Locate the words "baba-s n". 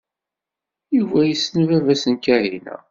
1.69-2.15